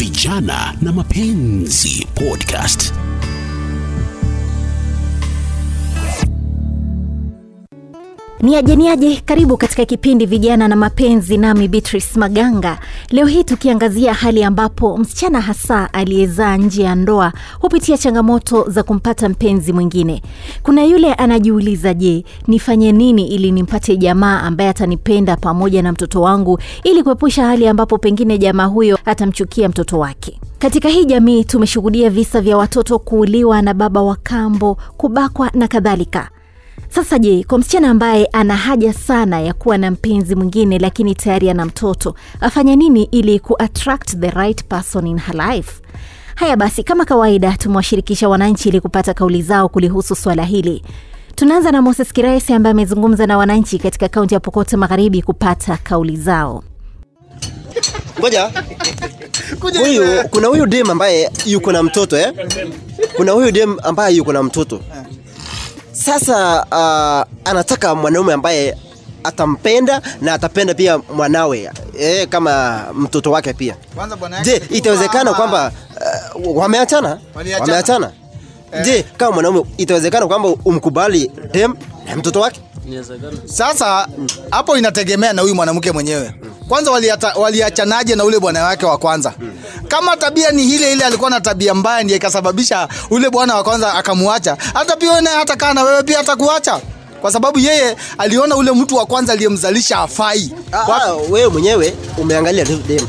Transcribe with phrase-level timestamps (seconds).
[0.00, 2.99] Vijana na Mapenzi Podcast.
[8.42, 12.78] Ni aje ni aje, karibu katika kipindi Vijana na Mapenzi, nami Beatrice Maganga.
[13.10, 19.28] Leo hii tukiangazia hali ambapo msichana hasa aliyezaa nje ya ndoa hupitia changamoto za kumpata
[19.28, 20.22] mpenzi mwingine.
[20.62, 26.58] Kuna yule anajiuliza, je, nifanye nini ili nimpate jamaa ambaye atanipenda pamoja na mtoto wangu,
[26.84, 30.40] ili kuepusha hali ambapo pengine jamaa huyo atamchukia mtoto wake.
[30.58, 36.28] Katika hii jamii tumeshuhudia visa vya watoto kuuliwa na baba wa kambo, kubakwa na kadhalika.
[36.94, 41.50] Sasa je, kwa msichana ambaye ana haja sana ya kuwa na mpenzi mwingine lakini tayari
[41.50, 45.72] ana mtoto, afanye nini ili kuattract the right person in her life?
[46.34, 50.82] Haya basi, kama kawaida, tumewashirikisha wananchi ili kupata kauli zao kulihusu swala hili.
[51.34, 56.16] Tunaanza na Moses Kiraisi ambaye amezungumza na wananchi katika kaunti ya Pokot Magharibi kupata kauli
[56.16, 56.62] zao.
[59.60, 62.32] ngoja huyu kuna huyu dem ambaye yuko na mtoto eh?
[63.16, 64.80] kuna huyu dem ambaye yuko na mtoto
[66.04, 68.76] sasa uh, anataka mwanaume ambaye
[69.24, 75.34] atampenda na atapenda pia mwanawe eh, kama mtoto wake pia Kwanza bwana yake je itawezekana
[75.34, 75.72] kwamba
[76.44, 77.64] uh, wameachana Waliachana.
[77.66, 78.12] wameachana
[78.84, 81.74] je kama mwanaume itawezekana kwamba umkubali dem
[82.06, 82.60] na mtoto wake
[83.44, 84.08] Sasa
[84.50, 86.34] hapo inategemea na huyu mwanamke mwenyewe.
[86.68, 89.34] Kwanza waliachanaje waliachanaje na ule bwana wake wa kwanza?
[89.90, 93.94] Kama tabia ni ile ile, alikuwa na tabia mbaya, ndiye ikasababisha ule bwana wa kwanza
[93.94, 96.80] akamwacha, Hata pia wewe naye hata kaa na wewe pia atakuacha,
[97.20, 100.52] kwa sababu yeye aliona ule mtu wa kwanza aliyemzalisha afai.
[100.72, 103.06] Ah, ah, wewe mwenyewe umeangalia dem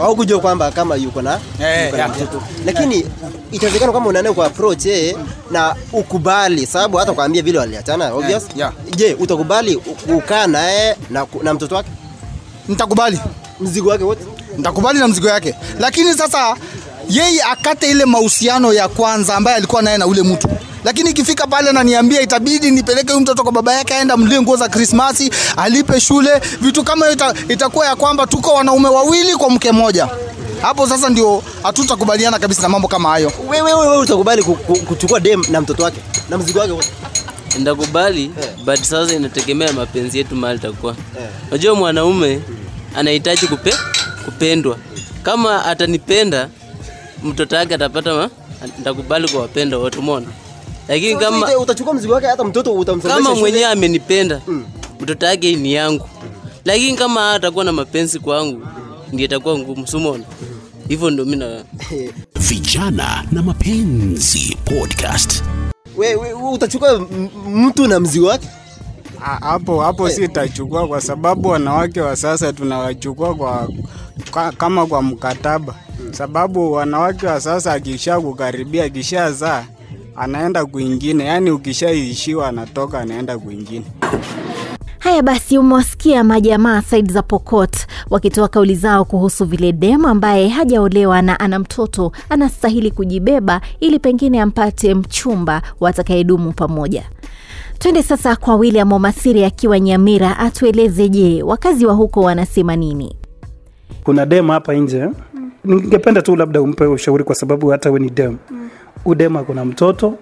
[0.00, 2.42] au kujua kwamba kama yuko na Eh, yuko na mtoto.
[2.66, 3.06] Lakini
[3.52, 5.16] itawezekana kwamba unaenda kwa approach yeye
[5.50, 8.42] na ukubali sababu hata kwambia vile waliachana obvious?
[8.56, 8.72] yeah.
[8.96, 11.88] je utakubali ukaa naye na, na mtoto wake?
[12.68, 13.20] Nitakubali,
[13.60, 14.24] mzigo wake wote?
[14.56, 16.56] Nitakubali na mzigo yake, lakini sasa
[17.08, 20.48] yeye akate ile mahusiano ya kwanza ambaye alikuwa naye na ule mtu.
[20.84, 24.68] Lakini ikifika pale ananiambia itabidi nipeleke huyu mtoto kwa baba yake aenda mlie nguo za
[24.68, 26.30] krismasi alipe shule.
[26.60, 30.08] Vitu kama hiyo ita, itakuwa ya kwamba tuko wanaume wawili kwa mke moja
[30.62, 33.32] hapo sasa ndio hatutakubaliana kabisa na mambo kama hayo.
[33.48, 36.88] Wewe wewe wewe utakubali ku- ku- kuchukua dem na mtoto wake na mzigo wake wote?
[37.58, 38.30] Ndakubali
[38.64, 40.96] but sasa inategemea mapenzi yetu mahali takuwa
[41.48, 42.40] unajua mwanaume
[42.96, 43.74] anahitaji kupe,
[44.24, 44.78] kupendwa.
[45.22, 46.48] Kama atanipenda
[47.24, 48.30] mtoto wake atapata ma,
[48.80, 50.26] ndakubali kwa wapenda wote umeona?
[50.88, 54.40] Lakini kama utachukua mzigo wake hata mtoto utamsomesha kama mwenyewe amenipenda
[55.00, 56.08] mtoto wake ni yangu.
[56.64, 58.66] Lakini kama atakuwa na mapenzi kwangu
[59.12, 60.24] ndio itakuwa ngumu sumona
[60.88, 61.64] hivyo ndo mi na
[62.48, 65.42] Vijana na Mapenzi Podcast.
[65.96, 67.06] wewe we, we, utachukua
[67.48, 68.48] mtu na mzigo wake
[69.40, 73.68] Hapo hapo sitachukua kwa sababu wanawake wa sasa tunawachukua kwa,
[74.30, 75.74] kwa kama kwa mkataba,
[76.10, 79.64] sababu wanawake wa sasa akisha kukaribia akishazaa
[80.16, 83.84] anaenda kwingine, yaani ukishaishiwa anatoka anaenda kwingine.
[84.98, 87.76] Haya basi, umewasikia majamaa Said za Pokot
[88.10, 94.40] wakitoa kauli zao kuhusu vile demu ambaye hajaolewa na ana mtoto anastahili kujibeba ili pengine
[94.40, 97.02] ampate mchumba watakayedumu pamoja.
[97.84, 103.16] Twende sasa kwa William Omasiri akiwa Nyamira, atueleze je, wakazi wa huko wanasema nini?
[104.04, 105.08] kuna dem hapa nje
[105.64, 108.68] ningependa tu labda umpe ushauri kwa sababu hata we ni dem mm.
[109.04, 110.14] udem akuna mtoto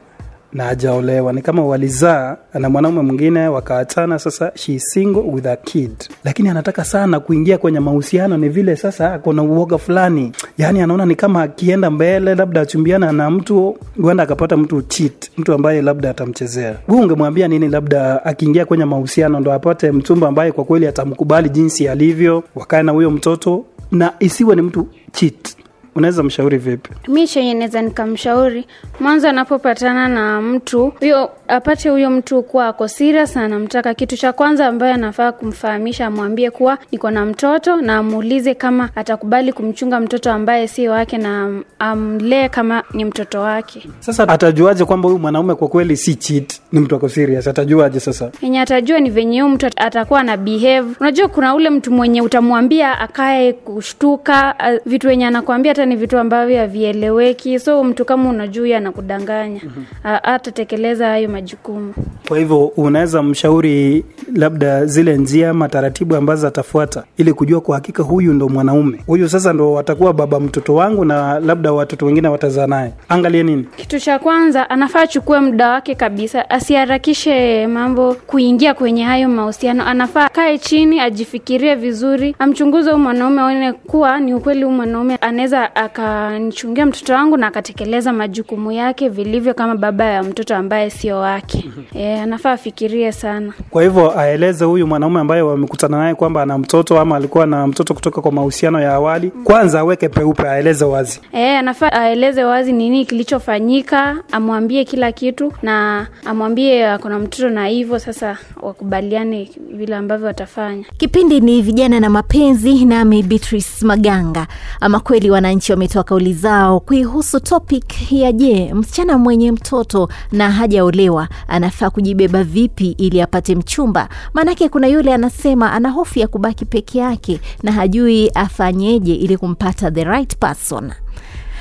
[0.54, 1.32] na hajaolewa.
[1.32, 4.18] Ni kama walizaa na mwanaume mwingine wakaachana.
[4.18, 5.92] Sasa she is single with a kid.
[6.24, 8.36] Lakini anataka sana kuingia kwenye mahusiano.
[8.36, 10.32] Ni vile sasa akona uoga fulani.
[10.58, 15.52] Yaani anaona ni kama akienda mbele labda achumbiana na mtu huenda akapata mtu cheat mtu
[15.52, 16.76] ambaye labda atamchezea.
[16.86, 21.88] Huu ungemwambia nini labda akiingia kwenye mahusiano ndo apate mchumba ambaye kwa kweli atamkubali jinsi
[21.88, 25.56] alivyo wakae na huyo mtoto na isiwe ni mtu cheat
[25.94, 26.90] unaweza mshauri vipi?
[27.08, 28.66] Mi chenye naweza nikamshauri
[29.00, 34.32] mwanzo anapopatana na mtu huyo apate huyo mtu kuwa ako serious na anamtaka kitu cha
[34.32, 40.32] kwanza ambayo anafaa kumfahamisha amwambie kuwa niko na mtoto na amuulize kama atakubali kumchunga mtoto
[40.32, 43.88] ambaye si wake na amlee kama ni mtoto wake.
[44.00, 46.60] Sasa atajuaje kwamba huyu mwanaume kwa kweli si cheat?
[46.72, 47.46] Ni mtu ako serious.
[47.48, 48.30] Atajuaje sasa?
[48.42, 50.88] Yenye atajua ni venye huyu mtu atakuwa na behave.
[51.00, 54.54] Unajua kuna ule mtu mwenye utamwambia akae kushtuka
[54.86, 57.58] vitu wenye anakwambia hata ni vitu ambavyo havieleweki.
[57.58, 60.20] So mtu kama unajua anakudanganya, mm -hmm.
[60.22, 61.94] atatekeleza hayo majukumu.
[62.28, 64.04] Kwa hivyo unaweza mshauri
[64.34, 69.28] labda zile njia ama taratibu ambazo atafuata ili kujua kwa hakika huyu ndo mwanaume, huyu
[69.28, 72.92] sasa ndo watakuwa baba mtoto wangu na labda watoto wengine watazaa naye.
[73.08, 73.66] Angalie nini?
[73.76, 79.86] Kitu cha kwanza anafaa achukue muda wake kabisa, asiharakishe mambo kuingia kwenye hayo mahusiano.
[79.86, 85.76] Anafaa kae chini, ajifikirie vizuri, amchunguze huyu mwanaume, aone kuwa ni ukweli huyu mwanaume anaweza
[85.76, 91.70] akanichungia mtoto wangu na akatekeleza majukumu yake vilivyo kama baba ya mtoto ambaye sio wake.
[91.94, 93.52] E, anafaa afikirie sana.
[93.70, 97.94] Kwa hivyo aeleze huyu mwanaume ambaye wamekutana naye kwamba ana mtoto ama alikuwa na mtoto
[97.94, 101.20] kutoka kwa mahusiano ya awali, kwanza aweke peupe, aeleze wazi.
[101.32, 107.98] E, anafaa aeleze wazi nini kilichofanyika, amwambie kila kitu na amwambie akona mtoto, na hivyo
[107.98, 110.84] sasa wakubaliane vile ambavyo watafanya.
[110.96, 114.46] Kipindi ni vijana na mapenzi, nami Beatrice Maganga.
[114.80, 121.11] Ama kweli wananchi wametoa kauli zao kuihusu topic ya je, msichana mwenye mtoto na hajaolewa
[121.48, 124.08] anafaa kujibeba vipi ili apate mchumba?
[124.34, 129.90] Maanake kuna yule anasema ana hofu ya kubaki peke yake na hajui afanyeje ili kumpata
[129.90, 130.92] the right person.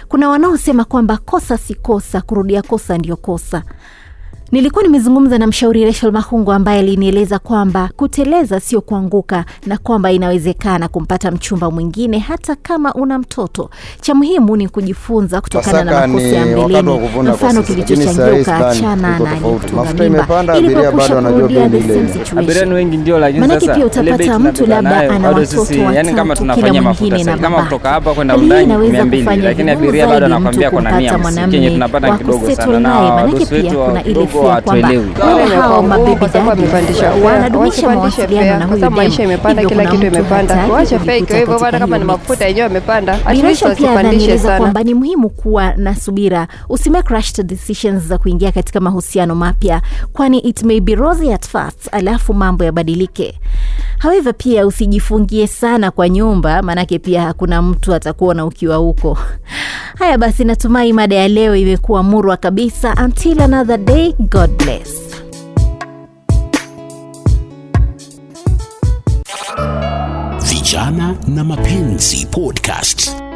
[0.07, 3.63] Kuna wanaosema kwamba kosa si kosa, kurudia kosa ndio kosa.
[4.51, 10.87] Nilikuwa nimezungumza na mshauri Rachel Mahungu ambaye alinieleza kwamba kuteleza sio kuanguka na kwamba inawezekana
[10.87, 13.69] kumpata mchumba mwingine hata kama una mtoto.
[14.01, 16.99] Cha muhimu ni kujifunza kutokana na makosa ya mbeleni,
[17.33, 22.79] mfano kilichochangia ukaachana na aliyekutunga mimba ili kuepusha kurudia the same situation.
[23.75, 27.63] Pia utapata mtu labda ana watoto watatu, kila mwingine na kama babake.
[27.63, 32.09] kutoka hapa kwenda Hali hii inaweza kufanya vigumu zaidi mtu kumpata 150, mwanamume kenye tunapata
[32.09, 33.09] wa kidogo kusettle naye.
[33.11, 34.87] Manake pia kuna ile fia kwamba
[35.25, 35.83] wale hao
[37.25, 39.11] wanadumisha mawasiliano na huyu demu.
[39.61, 40.57] Hivyo kuna mtu hataki
[40.99, 41.27] kujikuta
[43.23, 48.79] katika pia ananieleza kwamba ni muhimu kuwa na subira, usimake rushed decisions za kuingia katika
[48.79, 49.81] mahusiano mapya,
[50.13, 53.39] kwani it may be rosy at first, alafu mambo yabadilike.
[54.01, 59.17] However, pia usijifungie sana kwa nyumba, maanake pia hakuna mtu atakuona ukiwa huko.
[59.99, 62.95] Haya basi, natumai mada ya leo imekuwa murwa kabisa.
[63.05, 65.01] Until another day, God bless.
[70.49, 73.30] Vijana na Mapenzi Podcast.